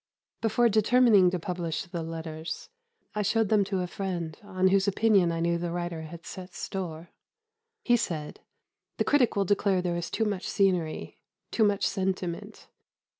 [0.41, 2.69] Before determining to publish the letters,
[3.13, 6.55] I showed them to a friend on whose opinion I knew the writer had set
[6.55, 7.11] store.
[7.83, 8.39] He said,
[8.97, 12.67] "The critic will declare there is too much scenery, too much sentiment.